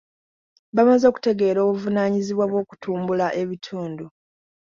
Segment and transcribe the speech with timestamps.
[0.75, 4.05] Bamaze okutegeera obuvunanyizibwa bw'okutumbula ebitundu.